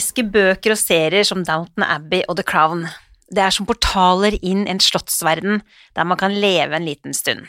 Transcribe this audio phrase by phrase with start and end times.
[0.00, 2.86] elsker bøker og serier som Downton Abbey og The Crown.
[3.30, 5.60] Det er som portaler inn en slottsverden
[5.96, 7.44] der man kan leve en liten stund.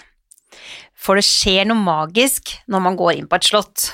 [0.94, 3.88] For det skjer noe magisk når man går inn på et slott.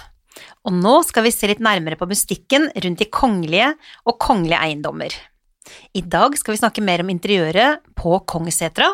[0.67, 3.71] Og nå skal vi se litt nærmere på mystikken rundt de kongelige
[4.03, 5.13] og kongelige eiendommer.
[5.95, 8.89] I dag skal vi snakke mer om interiøret på Kongssetra.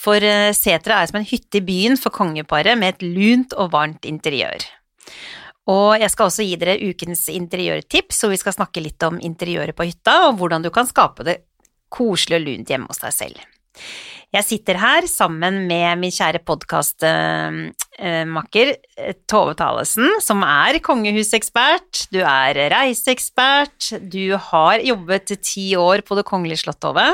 [0.00, 3.72] For eh, setra er som en hytte i byen for kongeparet med et lunt og
[3.74, 4.64] varmt interiør.
[5.70, 9.76] Og jeg skal også gi dere ukens interiørtips, og vi skal snakke litt om interiøret
[9.76, 11.36] på hytta, og hvordan du kan skape det
[11.90, 13.38] koselig og lunt hjemme hos deg selv.
[14.30, 18.68] Jeg sitter her sammen med min kjære podkastmakker
[19.30, 26.26] Tove Thalesen, som er kongehusekspert, du er reiseekspert, du har jobbet ti år på Det
[26.30, 27.06] kongelige slott, Tove.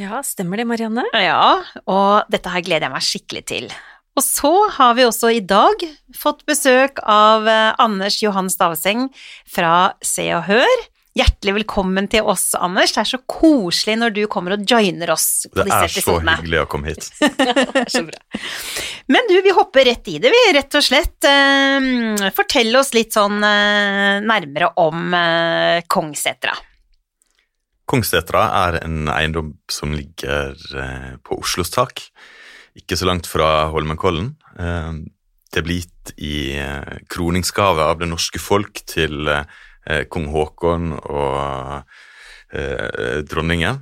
[0.00, 1.04] Ja, stemmer det, Marianne?
[1.14, 3.70] Ja, og dette her gleder jeg meg skikkelig til.
[4.12, 5.82] Og så har vi også i dag
[6.18, 9.06] fått besøk av eh, Anders Johan Stavseng
[9.48, 10.82] fra Se og Hør.
[11.16, 12.92] Hjertelig velkommen til oss, Anders.
[12.94, 16.00] Det er så koselig når du kommer og joiner oss på Det disse er så
[16.00, 16.34] episodene.
[16.40, 17.08] hyggelig å komme hit.
[17.94, 18.40] så bra.
[19.12, 21.16] Men du, vi hopper rett i det, vi, rett og slett.
[21.28, 25.08] Eh, fortell oss litt sånn eh, nærmere om
[25.88, 26.52] Kongsetra.
[26.52, 26.68] Kongssetra.
[27.92, 32.04] Kongssetra er en eiendom som ligger eh, på Oslos tak,
[32.78, 34.36] ikke så langt fra Holmenkollen.
[34.58, 34.92] Eh,
[35.52, 41.84] Det ble gitt i eh, kroningsgave av det norske folk til eh, kong Haakon og
[42.52, 43.78] dronningen.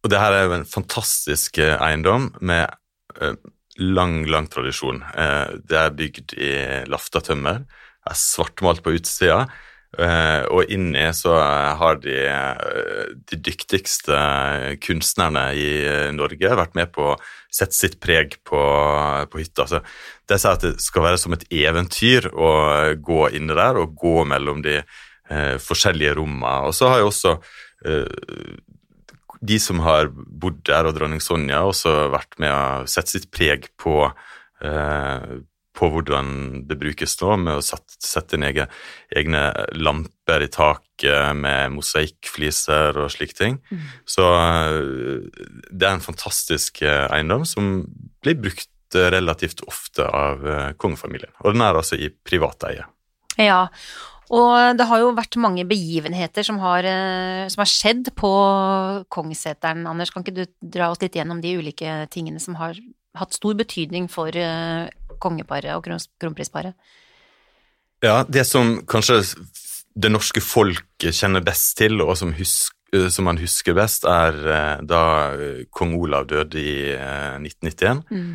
[0.00, 2.72] Og det her er jo en fantastisk eiendom med
[3.76, 5.02] lang, lang tradisjon.
[5.60, 6.48] Det er bygd i
[6.88, 7.60] laftatømmer,
[8.08, 9.42] er svartmalt på utsida.
[9.96, 11.32] Eh, og inni så
[11.80, 14.18] har de, eh, de dyktigste
[14.84, 17.16] kunstnerne i eh, Norge vært med på å
[17.48, 18.60] sette sitt preg på,
[19.30, 19.68] på hytta.
[19.70, 19.80] Så
[20.28, 22.52] sier at det skal være som et eventyr å
[23.00, 26.68] gå inni der og gå mellom de eh, forskjellige rommene.
[26.68, 27.36] Og så har jo også
[27.86, 28.60] eh,
[29.46, 33.70] de som har bodd der, og dronning Sonja, også vært med å sette sitt preg
[33.80, 35.36] på eh,
[35.76, 36.30] på hvordan
[36.68, 38.66] det brukes nå, med å sette, sette inn egne,
[39.14, 39.42] egne
[39.76, 43.60] lamper i taket med mosaikkfliser og slike ting.
[44.08, 45.28] Så eh,
[45.70, 47.84] det er en fantastisk eh, eiendom som
[48.24, 50.44] blir brukt eh, relativt ofte av
[50.80, 51.32] kongefamilien.
[51.44, 52.86] Og den er altså i privat eie.
[53.36, 53.66] Ja,
[54.32, 56.86] og det har jo vært mange begivenheter som har,
[57.52, 58.30] som har skjedd på
[59.12, 59.84] Kongsseteren.
[59.86, 62.80] Anders, kan ikke du dra oss litt gjennom de ulike tingene som har
[63.16, 64.34] hatt stor betydning for
[65.22, 65.86] kongeparet og
[66.20, 66.76] kronprinsparet?
[68.04, 69.22] Ja, det som kanskje
[69.96, 74.36] det norske folket kjenner best til, og som, husk, eh, som man husker best, er
[74.36, 78.34] eh, da eh, kong Olav døde i eh, 1991, mm.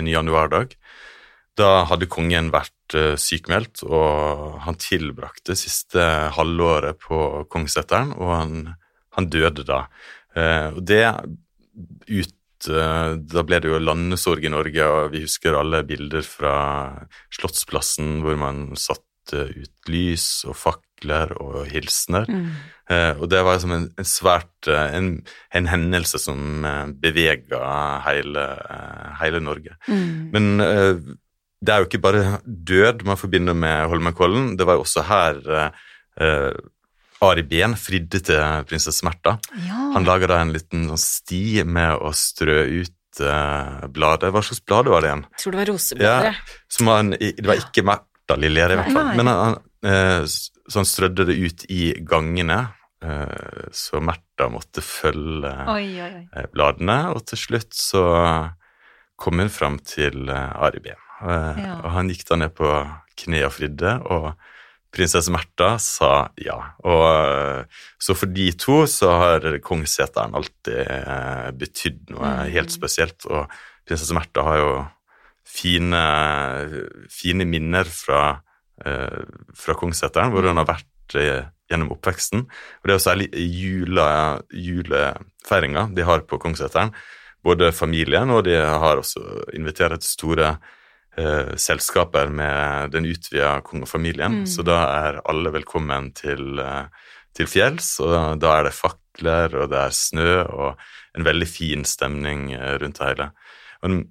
[0.00, 0.74] en januardag.
[1.58, 6.00] Da hadde kongen vært sykmeldt, og han tilbrakte siste
[6.36, 7.18] halvåret på
[7.50, 8.52] Kongsseteren, og han,
[9.18, 9.80] han døde da.
[10.70, 11.02] Og det
[12.06, 16.54] ut da ble det jo landesorg i Norge, og vi husker alle bilder fra
[17.30, 22.26] Slottsplassen hvor man satte ut lys og fakler og hilsener.
[22.88, 25.10] Eh, og det var som en, en svært eh, en,
[25.52, 27.60] en hendelse som eh, bevega
[28.06, 29.76] hele, eh, hele Norge.
[30.32, 30.96] Men eh,
[31.60, 34.56] det er jo ikke bare død man forbinder med Holmenkollen.
[34.56, 35.70] Det var jo også her eh,
[36.24, 36.52] eh,
[37.24, 39.38] Ari Behn fridde til prinsesse Märtha.
[39.66, 39.78] Ja.
[39.96, 43.90] Han laga da en liten sånn sti med å strø ut bladet.
[43.90, 44.30] blader.
[44.30, 45.24] Hva slags blad var det igjen?
[45.32, 46.26] Jeg tror det var roseblader.
[46.28, 49.08] Ja, som han, det var ikke Märtha-liljer, i hvert fall.
[49.18, 49.56] Men han, han,
[49.90, 52.60] eh, så han strødde det ut i gangene,
[53.02, 56.22] eh, så Märtha måtte følge Oi, oi, oi.
[56.30, 58.04] eh, bladene, og til slutt så
[59.18, 61.02] kom hun fram til eh, Ari Behn.
[61.26, 61.74] Eh, Ja.
[61.82, 62.70] Og han gikk da ned på
[63.18, 64.30] kne og fridde, og
[64.94, 66.56] prinsesse Märtha sa ja.
[66.86, 72.52] Og eh, så for de to så har kongsseteren alltid eh, betydd noe Mm.
[72.54, 73.50] helt spesielt, og
[73.88, 74.72] prinsesse Märtha har jo
[75.48, 76.02] fine,
[77.10, 78.40] fine minner fra,
[78.84, 79.22] eh,
[79.56, 80.86] fra kongsseteren, hvor hun har vært
[81.68, 82.44] gjennom oppveksten.
[82.44, 84.08] Og det er jo særlig jule,
[84.52, 86.92] julefeiringa de har på kongsseteren.
[87.44, 89.22] Både familien, og de har også
[89.56, 90.58] invitert store
[91.18, 94.44] eh, selskaper med den utvida kongefamilien.
[94.48, 96.86] Så da er alle velkommen til, eh,
[97.36, 100.78] til fjells, og da er det fakler, og det er snø, og
[101.18, 103.32] en veldig fin stemning eh, rundt det hele.
[103.82, 104.06] Men,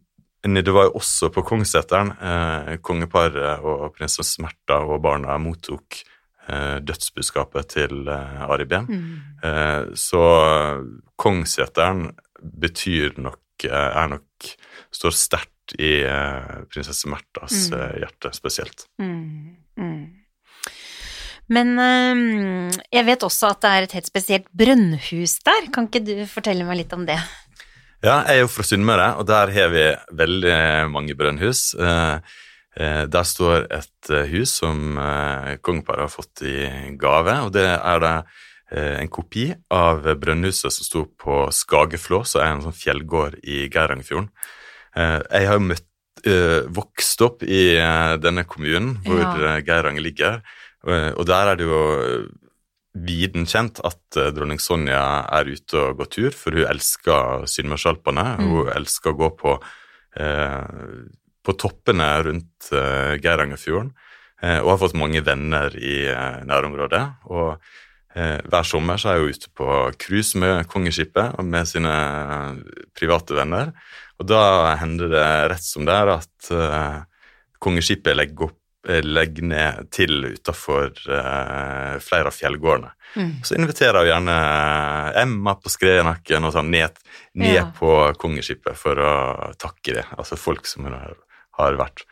[0.48, 5.98] det var jo også på Kongsseteren eh, kongeparet og prinsesse Märtha og barna mottok
[6.48, 8.88] eh, dødsbudskapet til eh, Ari Behn.
[9.44, 10.24] Eh, så
[11.20, 14.54] Kongsseteren betyr nok eh, er nok
[14.94, 17.80] står sterkt i eh, prinsesse Märthas Mm.
[17.80, 18.86] eh, hjerte spesielt.
[19.02, 20.06] Mm, mm.
[21.50, 25.70] Men øhm, jeg vet også at det er et helt spesielt brønnhus der.
[25.74, 27.20] Kan ikke du fortelle meg litt om det?
[28.04, 29.86] Ja, jeg er jo fra Sunnmøre, og der har vi
[30.20, 30.58] veldig
[30.92, 31.72] mange brønnhus.
[31.80, 32.20] Eh,
[32.78, 35.00] der står et hus som
[35.66, 36.68] kongeparet har fått i
[37.02, 38.12] gave, og det er det
[39.02, 44.30] en kopi av brønnhuset som sto på Skageflå, som er en sånn fjellgård i Geirangerfjorden.
[44.98, 45.88] Eh, jeg har jo møtt,
[46.26, 49.60] eh, vokst opp i eh, denne kommunen hvor Ja.
[49.62, 50.42] Geiranger ligger,
[50.88, 52.28] og, der er det jo
[52.96, 54.00] viden kjent at
[54.32, 58.38] dronning Sonja er ute og går tur, for hun elsker Sunnmørsalpene.
[58.40, 58.46] Mm.
[58.48, 59.58] Hun elsker å gå på,
[61.44, 63.92] på toppene rundt Geirangerfjorden,
[64.64, 66.08] og har fått mange venner i
[66.48, 67.04] nærområdet.
[67.34, 67.58] Og
[68.16, 69.68] eh, hver sommer så er hun ute på
[70.00, 71.94] cruise med kongeskipet og med sine
[72.96, 73.74] private venner.
[74.18, 74.44] Og da
[74.82, 77.02] hender det rett som det er at uh,
[77.62, 78.58] kongeskipet legger, opp,
[78.90, 82.94] eh, legger ned til utafor uh, flere av fjellgårdene.
[83.18, 83.32] Mm.
[83.46, 84.38] Så inviterer hun gjerne
[85.22, 86.98] Emma på Skrenakken og sånn ned,
[87.38, 87.68] ned Ja.
[87.78, 89.14] på kongeskipet for å
[89.62, 91.16] takke det, altså folk som hun har,
[91.62, 92.08] har vært.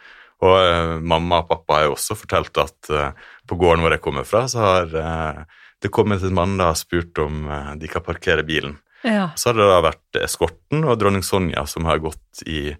[0.46, 3.12] Og uh, mamma og pappa har jo også fortalt at uh,
[3.50, 5.46] på gården hvor jeg kommer fra, så har uh,
[5.86, 8.78] det kommet en mann da og spurt om eh, de kan parkere bilen.
[9.06, 9.30] Ja.
[9.38, 12.72] Så har det da vært eskorten og dronning Sonja som har gått i,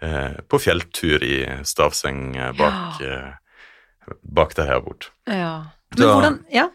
[0.00, 3.32] eh, på fjelltur i stavseng bak, bak, eh,
[4.22, 5.08] bak der jeg har bodd.
[5.26, 5.64] ja.
[5.92, 6.68] Men Da- hvordan Ja.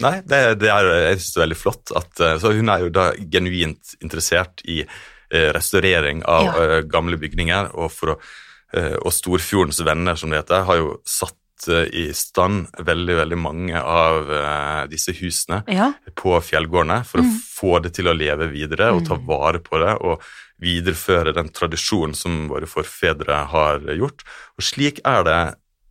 [0.00, 1.90] Nei, det, det er, jeg synes det er veldig flott.
[1.96, 4.80] At, eh, så hun er jo da genuint interessert i
[5.30, 6.52] eh, restaurering av Ja.
[6.62, 8.20] eh, gamle bygninger, og, for å,
[8.74, 13.38] eh, og Storfjordens venner, som det heter, har jo satt eh, i stand veldig, veldig
[13.40, 15.92] mange av eh, disse husene ja.
[16.18, 19.96] på fjellgårdene for å få det til å leve videre og ta vare på det
[20.04, 20.24] og
[20.62, 24.22] videreføre den tradisjonen som våre forfedre har gjort.
[24.58, 25.42] Og slik er det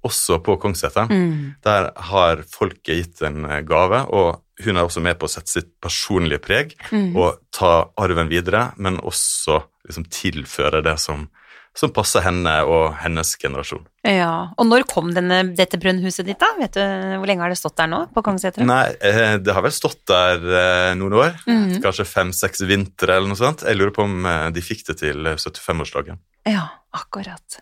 [0.03, 1.07] også på Kongsseter.
[1.11, 1.55] Mm.
[1.63, 5.51] Der har folket gitt en eh, gave, og hun er også med på å sette
[5.51, 7.15] sitt personlige preg Mm.
[7.17, 11.27] og ta arven videre, men også liksom tilføre det som,
[11.73, 13.81] som passer henne og hennes generasjon.
[14.05, 14.53] ja.
[14.61, 16.51] Og når kom denne, dette brønnhuset ditt, da?
[16.59, 16.83] Vet du,
[17.17, 18.65] Hvor lenge har det stått der nå, på Kongsseter?
[18.67, 21.33] Nei, eh, det har vel stått der eh, noen år.
[21.49, 21.81] Mhm.
[21.83, 23.65] Kanskje fem-seks vintre eller noe sånt.
[23.65, 26.21] Jeg lurer på om eh, de fikk det til eh, 75-årsdagen.
[26.45, 27.61] Ja, akkurat.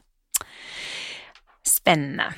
[1.63, 2.33] Spennende.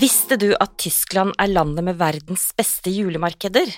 [0.00, 3.70] Visste du at Tyskland er landet med verdens beste julemarkeder?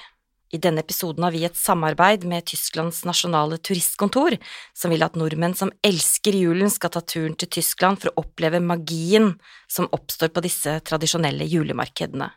[0.49, 4.39] I denne episoden har vi et samarbeid med Tysklands nasjonale turistkontor,
[4.73, 8.63] som vil at nordmenn som elsker julen skal ta turen til Tyskland for å oppleve
[8.65, 9.35] magien
[9.69, 12.31] som oppstår på disse tradisjonelle julemarkedene.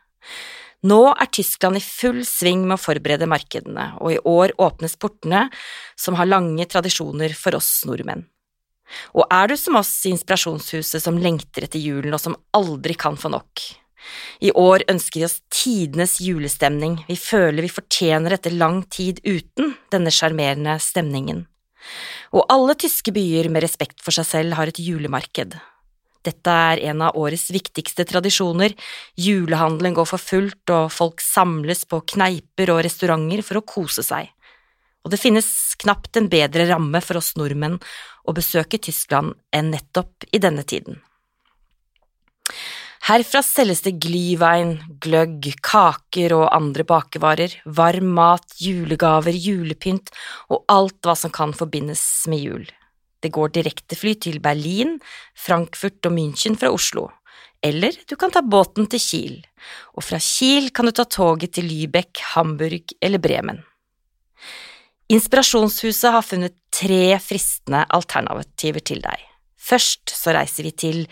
[0.91, 5.45] Nå er Tyskland i full sving med å forberede markedene, og i år åpnes portene,
[5.95, 8.25] som har lange tradisjoner for oss nordmenn.
[9.15, 13.15] Og er du som oss i Inspirasjonshuset som lengter etter julen og som aldri kan
[13.15, 13.63] få nok?
[14.41, 19.75] I år ønsker vi oss tidenes julestemning, vi føler vi fortjener etter lang tid uten
[19.93, 21.45] denne sjarmerende stemningen.
[22.31, 25.57] Og alle tyske byer med respekt for seg selv har et julemarked.
[26.21, 28.75] Dette er en av årets viktigste tradisjoner,
[29.17, 34.29] julehandelen går for fullt og folk samles på kneiper og restauranter for å kose seg.
[35.01, 35.49] Og det finnes
[35.81, 37.79] knapt en bedre ramme for oss nordmenn
[38.21, 41.01] å besøke Tyskland enn nettopp i denne tiden.
[43.11, 50.13] Herfra selges det glyvein, gløgg, kaker og andre bakevarer, varm mat, julegaver, julepynt
[50.47, 51.99] og alt hva som kan forbindes
[52.31, 52.63] med jul.
[53.19, 54.95] Det går direktefly til Berlin,
[55.35, 57.09] Frankfurt og München fra Oslo,
[57.59, 59.37] eller du kan ta båten til Kiel,
[59.91, 63.59] og fra Kiel kan du ta toget til Lübeck, Hamburg eller Bremen.
[65.11, 69.31] Inspirasjonshuset har funnet tre fristende alternativer til deg.
[69.59, 71.09] Først så reiser vi til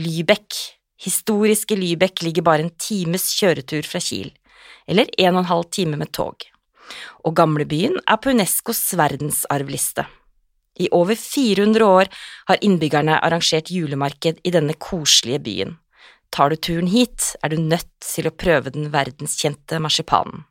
[0.00, 0.80] Lübeck.
[1.02, 4.30] Historiske Lybekk ligger bare en times kjøretur fra Kiel,
[4.86, 6.46] eller en og en halv time med tog.
[7.26, 10.06] Og gamlebyen er på Unescos verdensarvliste.
[10.80, 12.08] I over 400 år
[12.48, 15.76] har innbyggerne arrangert julemarked i denne koselige byen.
[16.32, 20.46] Tar du turen hit, er du nødt til å prøve den verdenskjente marsipanen.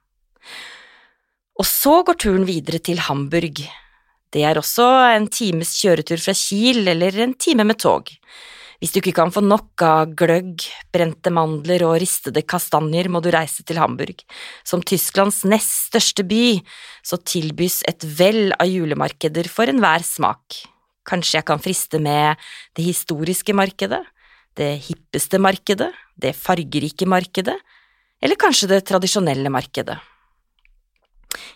[1.57, 3.63] Og så går turen videre til Hamburg.
[4.31, 8.11] Det er også en times kjøretur fra Kiel eller en time med tog.
[8.81, 13.27] Hvis du ikke kan få nok av gløgg, brente mandler og ristede kastanjer, må du
[13.29, 14.23] reise til Hamburg.
[14.65, 16.57] Som Tysklands nest største by,
[17.05, 20.63] så tilbys et vell av julemarkeder for enhver smak.
[21.05, 22.41] Kanskje jeg kan friste med
[22.73, 24.01] det historiske markedet,
[24.57, 27.59] det hippeste markedet, det fargerike markedet,
[28.17, 29.99] eller kanskje det tradisjonelle markedet.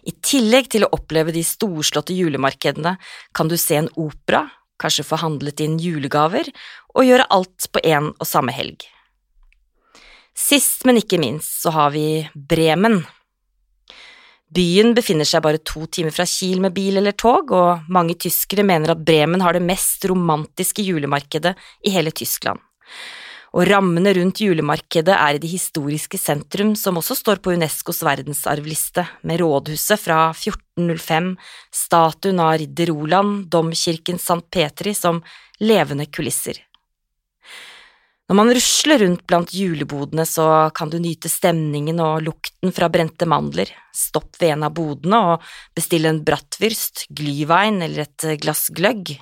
[0.06, 2.96] I tillegg til å oppleve de storslåtte julemarkedene
[3.34, 4.46] kan du se en opera,
[4.82, 6.50] kanskje få handlet inn julegaver
[6.96, 8.88] og gjøre alt på én og samme helg.
[10.36, 13.06] Sist, men ikke minst, så har vi Bremen.
[14.56, 18.64] Byen befinner seg bare to timer fra Kiel med bil eller tog, og mange tyskere
[18.68, 21.56] mener at Bremen har det mest romantiske julemarkedet
[21.88, 22.60] i hele Tyskland.
[23.56, 29.06] Og rammene rundt julemarkedet er i det historiske sentrum, som også står på Unescos verdensarvliste,
[29.24, 31.30] med rådhuset fra 1405,
[31.72, 34.42] statuen av ridder Roland, domkirken St.
[34.52, 35.24] Petri som
[35.64, 36.60] levende kulisser.
[38.26, 43.28] Når man rusler rundt blant julebodene, så kan du nyte stemningen og lukten fra brente
[43.30, 49.14] mandler, stopp ved en av bodene og bestille en bratwurst, glyvein eller et glass gløgg.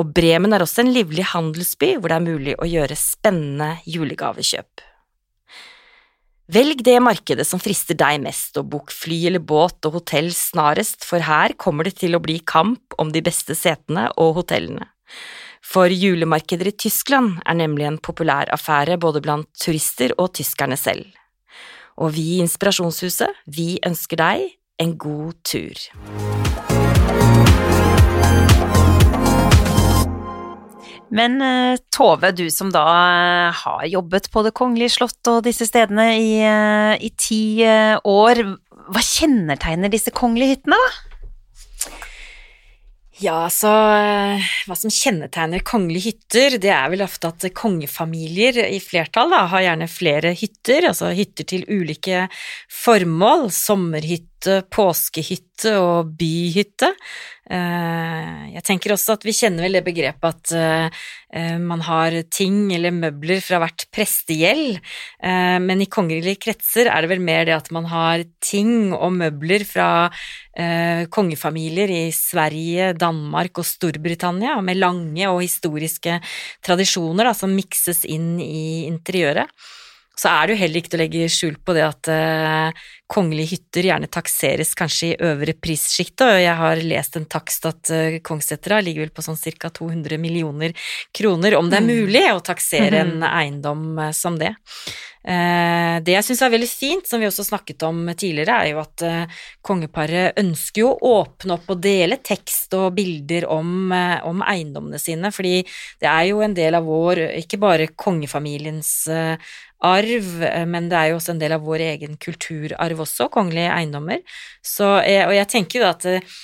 [0.00, 4.86] Og Bremen er også en livlig handelsby hvor det er mulig å gjøre spennende julegavekjøp.
[6.50, 11.04] Velg det markedet som frister deg mest, og bok fly eller båt og hotell snarest,
[11.06, 14.88] for her kommer det til å bli kamp om de beste setene og hotellene.
[15.60, 21.04] For julemarkeder i Tyskland er nemlig en populær affære både blant turister og tyskerne selv.
[22.00, 24.46] Og vi i Inspirasjonshuset, vi ønsker deg
[24.80, 25.84] en god tur.
[31.10, 35.66] Men eh, Tove, du som da eh, har jobbet på Det kongelige slott og disse
[35.68, 38.44] stedene i, eh, i ti år,
[38.90, 42.00] hva kjennetegner disse kongelige hyttene, da?
[43.20, 49.28] Ja, så hva som kjennetegner kongelige hytter, det er vel ofte at kongefamilier i flertall
[49.34, 52.22] da, har gjerne flere hytter, altså hytter til ulike
[52.72, 53.50] formål,
[54.40, 56.94] sommerhytte, påskehytte og byhytte.
[57.50, 62.72] Eh, jeg tenker også at vi kjenner vel det begrepet at eh, man har ting
[62.72, 64.78] eller møbler fra hvert prestegjeld,
[65.22, 69.12] eh, men i kongelige kretser er det vel mer det at man har ting og
[69.12, 70.10] møbler fra
[70.60, 76.18] kongefamilier i Sverige, Danmark og Storbritannia, med lange og historiske
[76.66, 79.48] tradisjoner da, som mikses inn i interiøret.
[80.20, 83.54] Så er det jo heller ikke til å legge skjul på det at uh, kongelige
[83.54, 88.18] hytter gjerne takseres kanskje i øvre prissjikt, og jeg har lest en takst at uh,
[88.26, 89.72] Kongssetra ligger vel på sånn ca.
[89.80, 90.76] 200 millioner
[91.16, 91.94] kroner, om det er mm.
[91.94, 94.52] mulig å taksere en eiendom uh, som det.
[95.20, 98.78] Uh, det jeg syns er veldig fint, som vi også snakket om tidligere, er jo
[98.80, 104.16] at uh, kongeparet ønsker jo å åpne opp og dele tekst og bilder om, uh,
[104.28, 105.58] om, eiendommene sine, fordi
[106.00, 108.94] det er jo en del av vår, ikke bare kongefamiliens
[109.86, 113.72] arv, eh, men det er jo også en del av vår egen kulturarv også, kongelige
[113.74, 114.22] eiendommer.
[114.62, 116.38] Så, eh, og jeg tenker jo at eh,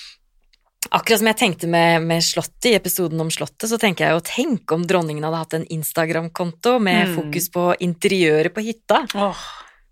[0.93, 4.21] Akkurat som jeg tenkte med, med, Slottet, i episoden om Slottet, så tenker jeg jo
[4.23, 7.15] tenk om dronningen hadde hatt en Instagram-konto med mm.
[7.17, 9.01] fokus på interiøret på hytta.
[9.19, 9.41] Oh.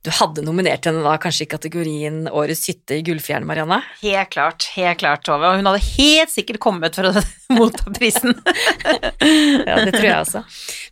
[0.05, 3.79] Du hadde nominert henne da kanskje i kategorien Årets hytte i Gullfjern, Marianne?
[4.03, 5.49] Helt klart, helt klart, Tove.
[5.49, 7.23] Og hun hadde helt sikkert kommet for å
[7.57, 8.37] motta prisen.
[9.69, 10.43] ja, det tror jeg også.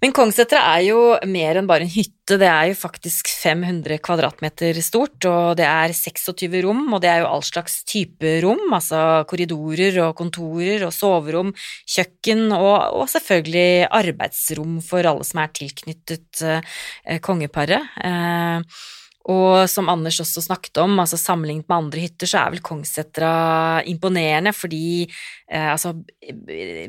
[0.04, 4.76] Men Kongssetra er jo mer enn bare en hytte, det er jo faktisk 500 kvadratmeter
[4.84, 9.24] stort, og det er 26 rom, og det er jo all slags type rom, altså
[9.30, 11.54] korridorer og kontorer og soverom,
[11.96, 17.88] kjøkken og, og selvfølgelig arbeidsrom for alle som er tilknyttet eh, kongeparet.
[19.32, 23.30] Og som Anders også snakket om, altså sammenlignet med andre hytter, så er vel Kongssetra
[23.88, 25.94] imponerende fordi eh, altså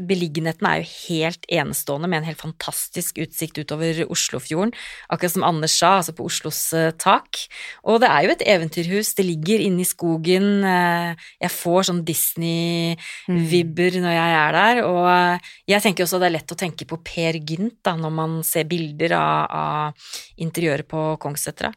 [0.02, 4.72] beliggenheten er jo helt enestående med en helt fantastisk utsikt utover Oslofjorden,
[5.14, 7.38] akkurat som Anders sa, altså på Oslos eh, tak.
[7.86, 12.02] Og det er jo et eventyrhus, det ligger inne i skogen, eh, jeg får sånn
[12.08, 16.88] Disney-vibber når jeg er der, og eh, jeg tenker også det er lett å tenke
[16.90, 21.70] på Per Gynt da, når man ser bilder av, av interiøret på Kongssetra.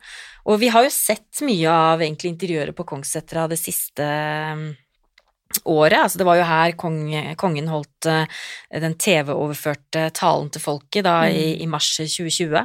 [0.48, 4.70] Og vi har jo sett mye av egentlig interiøret på Kongssetra det siste um,
[5.68, 6.00] året.
[6.00, 8.40] Altså, det var jo her konge, kongen holdt uh,
[8.72, 11.36] den TV-overførte talen til folket da, mm.
[11.36, 12.56] i, i, mars 2020.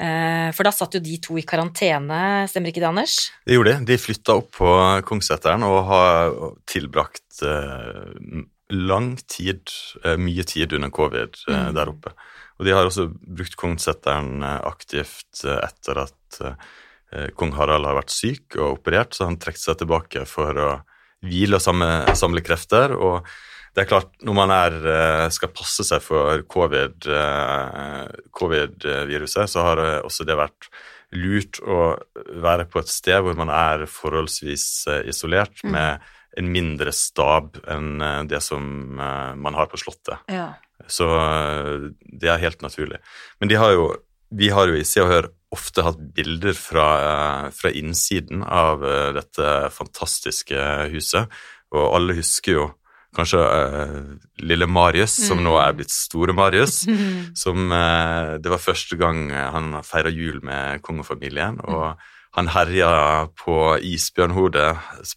[0.00, 3.18] Uh, for da satt jo de to i karantene, stemmer ikke det, Anders?
[3.46, 3.92] Det gjorde de.
[3.92, 4.74] De flytta opp på
[5.06, 6.34] Kongsseteren og har
[6.70, 8.42] tilbrakt uh,
[8.74, 9.70] lang tid,
[10.18, 11.70] mye tid under covid mm.
[11.78, 12.14] der oppe.
[12.58, 16.54] Og de har også brukt Kongsseteren aktivt etter at Eh,
[17.34, 20.70] kong Harald har vært syk og operert, så han trekte seg tilbake for å
[21.26, 22.94] hvile og samle, samle krefter.
[22.96, 23.26] og
[23.74, 29.62] det er klart, når man er, eh, skal passe seg for eh, covid-viruset, covid så
[29.62, 30.70] har også det vært
[31.14, 31.94] lurt å
[32.42, 35.70] være på et sted hvor man er forholdsvis isolert, mm.
[35.70, 36.00] med
[36.38, 37.98] en mindre stab enn
[38.30, 38.62] det som
[38.94, 40.22] man har på Slottet.
[40.30, 40.52] Ja.
[40.86, 41.06] Så
[42.06, 43.00] det er helt naturlig.
[43.42, 43.88] Men de har jo,
[44.30, 48.84] vi har jo i Se og Hør ofte hatt bilder fra, eh, fra innsiden av
[48.86, 51.26] eh, dette fantastiske huset,
[51.74, 52.68] og alle husker jo
[53.10, 53.94] kanskje uh,
[54.38, 56.84] lille Marius, som nå er blitt store Marius.
[57.42, 61.58] Som uh, Det var første gang han feira jul med kongefamilien.
[61.66, 61.98] og
[62.38, 64.68] han herja på isbjørnhodet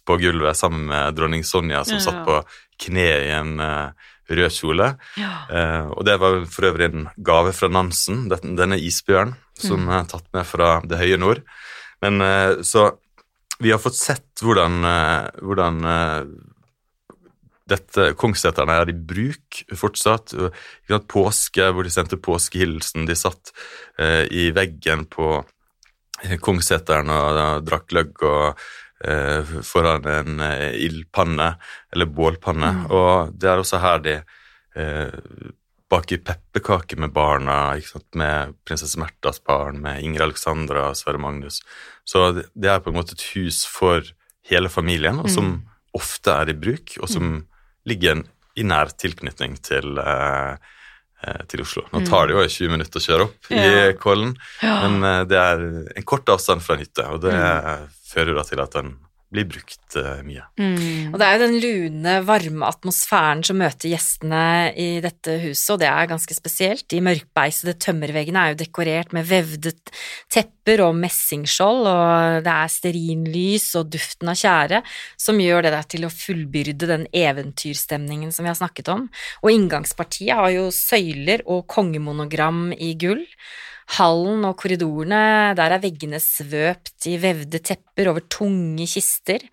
[0.02, 2.02] på gulvet sammen med dronning Sonja, som Ja.
[2.02, 2.40] satt på
[2.82, 3.92] kne i en uh,
[4.30, 4.90] rød kjole.
[5.20, 5.32] Ja.
[5.50, 10.26] Eh, og det var for øvrig en gave fra Nansen, denne isbjørnen, som er tatt
[10.34, 11.44] med fra det høye nord.
[12.04, 12.90] Men eh, så
[13.62, 16.20] vi har fått sett hvordan, eh, hvordan eh,
[17.70, 20.34] dette Kongsseterne er i bruk fortsatt.
[21.08, 23.06] Påske, hvor de sendte påskehilsen.
[23.08, 23.54] De satt
[23.98, 25.38] eh, i veggen på
[26.24, 28.66] eh, Kongsseteren og og drakk løgg og
[29.04, 31.52] eh, foran en eh, ildpanne,
[31.94, 32.72] eller bålpanne.
[32.90, 34.16] Og det er også her de
[34.76, 35.52] eh,
[35.90, 37.76] baker pepperkaker med barna,
[38.18, 41.60] med prinsesse Märthas barn, med Ingrid Alexandra og Sverre Magnus.
[42.04, 44.02] Så det, det er på en måte et hus for
[44.50, 45.58] hele familien, og som
[45.94, 47.44] ofte er i bruk, og som
[47.88, 48.24] ligger en,
[48.58, 50.56] i nær tilknytning til eh,
[51.22, 51.84] eh, til Oslo.
[51.94, 53.62] Nå tar det jo 20 minutter å kjøre opp Ja.
[53.62, 54.74] i Kollen, Ja.
[54.88, 55.62] men eh, det er
[55.94, 57.34] en kort avstand fra en hytte, og det
[58.14, 58.94] fører da til at den
[59.34, 60.44] blir brukt eh, mye.
[60.60, 61.12] Mm.
[61.12, 65.80] Og det er jo den lune, varme atmosfæren som møter gjestene i dette huset, og
[65.82, 66.86] det er ganske spesielt.
[66.92, 69.74] De mørkbeisede tømmerveggene er jo dekorert med vevde
[70.32, 74.82] tepper og messingskjold, og det er stearinlys og duften av tjære
[75.26, 79.08] som gjør det der til å fullbyrde den eventyrstemningen som vi har snakket om.
[79.42, 83.24] Og inngangspartiet har jo søyler og kongemonogram i gull.
[83.98, 89.44] Hallen og korridorene, der er veggene svøpt i vevde tepper over tunge kister.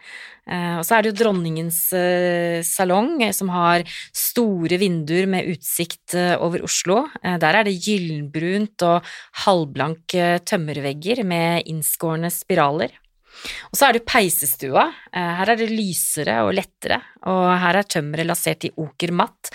[0.50, 3.84] Eh, og så er det jo dronningens eh, salong, eh, som har
[4.16, 7.04] store vinduer med utsikt over Oslo.
[7.22, 9.12] Der er det gyllenbrunt og
[9.46, 13.01] halvblanke tømmervegger med innskårne spiraler.
[13.72, 14.84] Og så er det peisestua.
[15.14, 19.52] Eh, Her er det lysere og lettere, og her er tømmeret lasert i okermatt.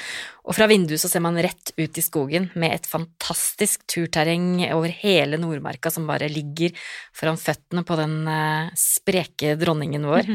[0.47, 4.89] Og fra vinduet så ser man rett ut i skogen med et fantastisk turterreng over
[4.89, 6.75] hele Nordmarka som bare ligger
[7.15, 10.31] foran føttene på den eh, spreke dronningen vår.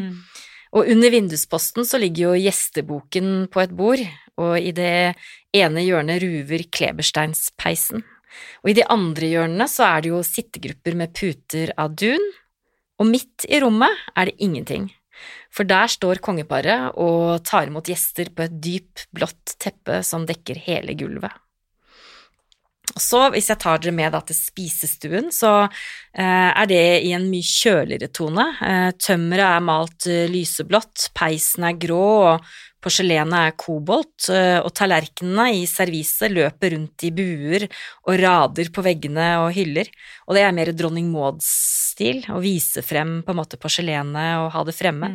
[0.71, 4.04] Og under vindusposten så ligger jo gjesteboken på et bord,
[4.39, 5.15] og i det
[5.51, 8.06] ene hjørnet ruver klebersteinspeisen.
[8.63, 12.23] Og i de andre hjørnene så er det jo sittegrupper med puter av dun,
[13.01, 14.91] og midt i rommet er det ingenting.
[15.51, 20.61] For der står kongeparet og tar imot gjester på et dyp, blått teppe som dekker
[20.69, 21.33] hele gulvet.
[22.99, 27.29] Så, hvis jeg tar dere med da til spisestuen, så eh, er det i en
[27.31, 28.47] mye kjøligere tone.
[28.67, 32.49] Eh, tømmeret er malt eh, lyseblått, peisen er grå, og
[32.82, 37.67] porselenet er kobolt, eh, og tallerkenene i serviset løper rundt i buer
[38.08, 39.89] og rader på veggene og hyller.
[40.28, 44.65] Og det er mer dronning Mauds-stil, å vise frem på en måte porselenet og ha
[44.67, 45.12] det fremme.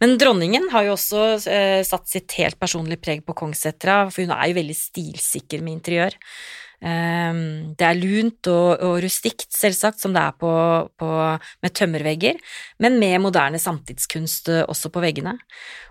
[0.00, 4.36] Men dronningen har jo også eh, satt sitt helt personlige preg på Kongssetra, for hun
[4.36, 6.16] er jo veldig stilsikker med interiør.
[6.84, 10.52] Ehm, det er lunt og, og rustikt, selvsagt, som det er på,
[11.00, 11.10] på,
[11.64, 12.38] med tømmervegger,
[12.84, 15.36] men med moderne samtidskunst eh, også på veggene.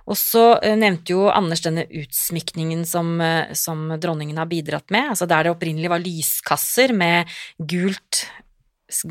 [0.06, 5.12] Og så eh, nevnte jo Anders denne utsmykningen som, eh, som dronningen har bidratt med,
[5.15, 8.28] altså der det opprinnelig var lyskasser med gult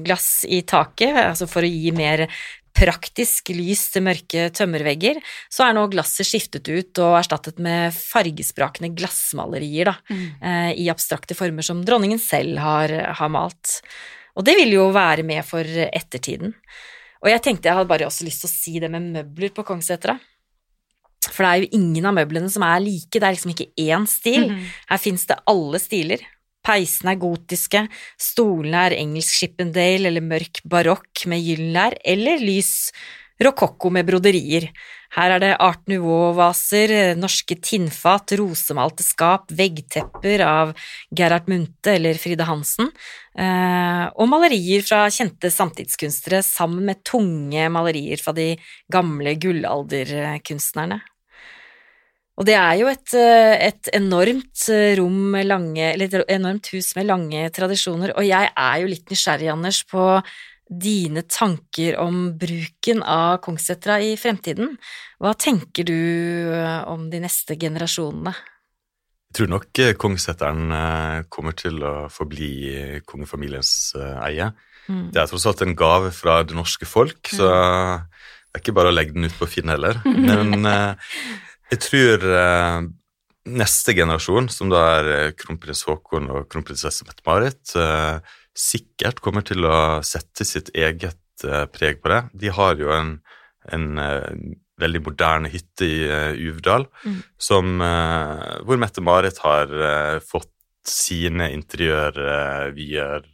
[0.06, 2.28] glass i taket, altså for å gi mer
[2.74, 5.20] praktisk lys til mørke tømmervegger,
[5.52, 9.94] så er nå glasset skiftet ut og erstattet med fargesprakende glassmalerier da,
[10.42, 13.80] eh, i abstrakte former som dronningen selv har, har malt.
[14.34, 16.54] Og det vil jo være med for ettertiden.
[17.24, 19.64] Og jeg tenkte jeg hadde bare også lyst til å si det med møbler på
[19.64, 20.18] Kongssetra.
[21.24, 24.04] For det er jo ingen av møblene som er like, det er liksom ikke én
[24.10, 24.50] stil.
[24.90, 26.24] Her fins det alle stiler.
[26.64, 27.84] Peisene er gotiske,
[28.20, 32.74] stolene er engelsk Chippendale eller mørk barokk med gyllær eller lys
[33.42, 34.68] rokokko med broderier.
[35.14, 40.72] Her er det art nouveau-vaser, norske tinnfat, rosemalte skap, veggtepper av
[41.14, 42.90] Gerhard Munthe eller Fride Hansen,
[43.38, 48.54] eh, og malerier fra kjente samtidskunstnere sammen med tunge malerier fra de
[48.90, 51.02] gamle gullalderkunstnerne.
[52.34, 56.72] Og det er jo et, eh, et enormt eh, rom med lange, eller et enormt
[56.74, 60.02] hus med lange tradisjoner, og jeg er jo litt nysgjerrig, Anders, på
[60.64, 64.74] dine tanker om bruken av Kongssetra i fremtiden.
[65.22, 68.34] Hva tenker du eh, om de neste generasjonene?
[69.34, 70.74] Jeg tror nok Kongsseteren
[71.26, 73.72] kommer til å forbli kongefamiliens
[74.22, 74.52] eie.
[74.86, 75.08] Mm.
[75.10, 78.92] Det er tross alt en gave fra det norske folk, så det er ikke bare
[78.92, 79.98] å legge den ut på Finn heller.
[80.28, 80.62] Men
[81.72, 82.80] jeg tror eh,
[83.44, 88.18] neste generasjon, som da er eh, kronprins Haakon og kronprinsesse Mette-Marit, eh,
[88.54, 92.20] sikkert kommer til å sette sitt eget eh, preg på det.
[92.44, 93.16] De har jo en,
[93.74, 94.30] en eh,
[94.80, 97.20] veldig moderne hytte i uh, Uvdal, Mm.
[97.38, 97.78] som,
[98.66, 99.70] hvor Mette-Marit har
[100.18, 100.50] fått
[100.82, 103.28] sine interiørvyer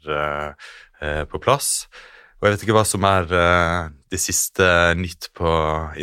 [1.32, 1.70] på plass.
[2.36, 4.68] Og jeg vet ikke hva som er det siste
[5.00, 5.48] nytt på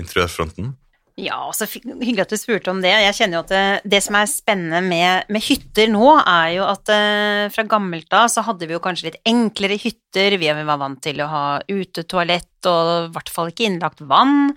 [0.01, 0.73] interiørfronten.
[1.17, 2.91] Ja, så hyggelig at du spurte om det.
[2.93, 6.67] Jeg kjenner jo at det, det som er spennende med, med hytter nå, er jo
[6.69, 10.37] at eh, fra gammelt av så hadde vi jo kanskje litt enklere hytter.
[10.37, 14.51] Vi var vant til å ha utetoalett og i hvert fall ikke innlagt vann.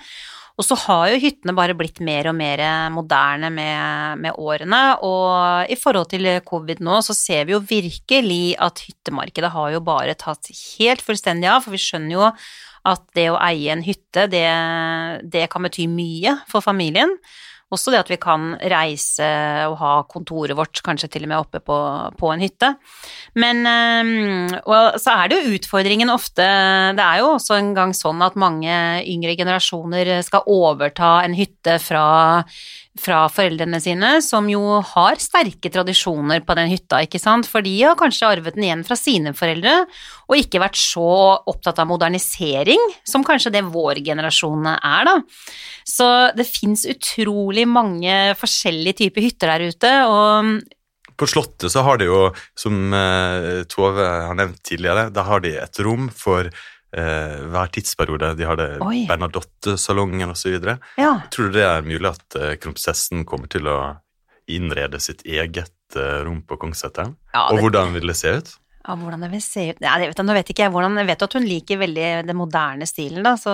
[0.61, 2.61] Og så har jo hyttene bare blitt mer og mer
[2.93, 8.59] moderne med, med årene, og i forhold til covid nå, så ser vi jo virkelig
[8.61, 12.27] at hyttemarkedet har jo bare tatt helt fullstendig av, for vi skjønner jo
[12.91, 14.45] at det å eie en hytte, det,
[15.33, 17.17] det kan bety mye for familien.
[17.71, 19.27] Også det at vi kan reise
[19.69, 21.77] og ha kontoret vårt kanskje til og med oppe på,
[22.19, 22.73] på en hytte.
[23.39, 26.47] Men eh, og så er det jo utfordringen ofte
[26.97, 28.75] Det er jo også en gang sånn at mange
[29.07, 32.43] yngre generasjoner skal overta en hytte fra,
[32.99, 37.47] fra foreldrene sine, som jo har sterke tradisjoner på den hytta, ikke sant.
[37.47, 39.85] For de har kanskje arvet den igjen fra sine foreldre,
[40.27, 41.07] og ikke vært så
[41.39, 45.17] opptatt av modernisering som kanskje det vår generasjon er, da.
[45.87, 50.61] Så det fins utrolig mange forskjellige typer hytter der ute, og
[51.21, 52.21] På Slottet så har de jo,
[52.57, 56.49] som eh, Tove har nevnt tidligere, da har de et rom for
[56.97, 58.35] eh, hver tidsperiode.
[58.39, 60.59] De har det Bernadotte-salongen osv.
[60.99, 61.13] ja.
[61.31, 63.81] Tror du det er mulig at eh, kronprinsessen kommer til å
[64.51, 67.15] innrede sitt eget eh, rom på Kongsseteren?
[67.35, 68.57] Ja, Og hvordan vil det se ut?
[68.81, 70.95] Ja, hvordan det vil se ut ja, det vet jeg, Nå vet ikke jeg hvordan
[70.97, 73.53] Jeg vet at hun liker veldig den moderne stilen, da, så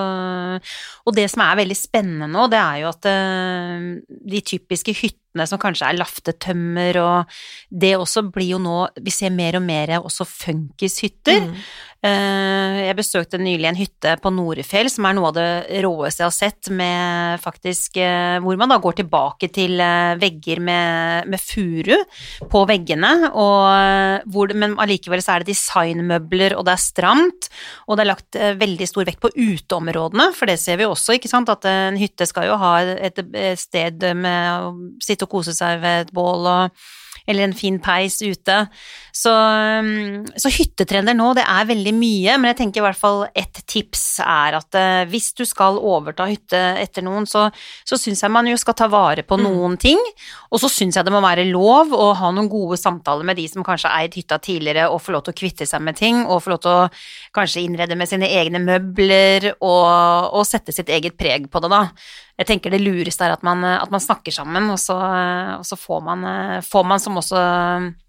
[1.02, 5.48] Og det som er veldig spennende nå, det er jo at eh, de typiske hyttene
[5.50, 7.34] som kanskje er laftetømmer og
[7.68, 11.50] Det også blir jo nå Vi ser mer og mer også funkishytter.
[11.50, 11.58] Mm.
[12.06, 16.28] Eh, Jeg besøkte nylig en hytte på Norefjell, som er noe av det råeste jeg
[16.28, 21.42] har sett, med faktisk eh, Hvor man da går tilbake til eh, vegger med, med
[21.42, 21.96] furu
[22.52, 27.48] på veggene, og hvor men allikevel så er det designmøbler, og det er stramt,
[27.86, 31.30] og det er lagt veldig stor vekt på uteområdene, for det ser vi også, ikke
[31.30, 33.20] sant, at en hytte skal jo ha et
[33.60, 34.70] sted med å
[35.02, 36.86] sitte og kose seg ved et bål og
[37.26, 38.56] eller en fin peis ute.
[39.16, 43.22] Så, um, så hyttetrender nå, det er veldig mye, men jeg tenker i hvert fall
[43.32, 47.46] ett tips er at eh, hvis du skal overta hytte etter noen, så,
[47.88, 50.00] så syns jeg man jo skal ta vare på noen ting,
[50.50, 53.46] og så syns jeg det må være lov å ha noen gode samtaler med de
[53.50, 56.22] som kanskje har eid hytta tidligere, og få lov til å kvitte seg med ting,
[56.26, 56.86] og få lov til å
[57.36, 61.86] kanskje innrede med sine egne møbler, og, og sette sitt eget preg på det, da.
[62.36, 64.96] Jeg tenker det lureste er at man, at man snakker sammen, og så,
[65.56, 66.26] og så får, man,
[66.64, 67.44] får man som også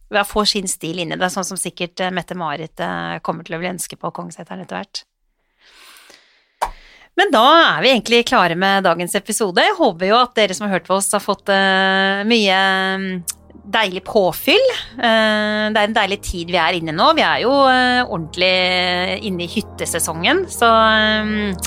[0.09, 3.57] ja, får sin stil inn i det, sånn som sikkert eh, Mette-Marit eh, kommer til
[3.57, 5.03] å bli ønske på Kongsseteren etter hvert.
[7.17, 9.63] Men da er vi egentlig klare med dagens episode.
[9.63, 12.59] Jeg håper jo at dere som har hørt på oss, har fått eh, mye
[13.01, 13.07] mm,
[13.73, 14.67] deilig påfyll.
[14.95, 17.09] Eh, det er en deilig tid vi er inne nå.
[17.17, 18.53] Vi er jo eh, ordentlig
[19.27, 21.57] inne i hyttesesongen, så eh,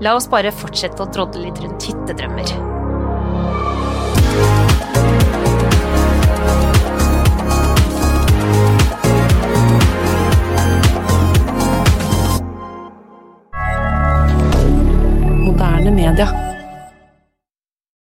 [0.00, 2.54] La oss bare fortsette å drodle litt rundt hyttedrømmer.
[15.44, 16.49] Moderne media.